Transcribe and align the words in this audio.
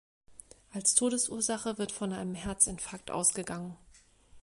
Als 0.73 0.95
Todesursache 0.95 1.77
wird 1.77 1.91
von 1.91 2.11
einem 2.11 2.33
Herzinfarkt 2.33 3.11
ausgegangen. 3.11 3.77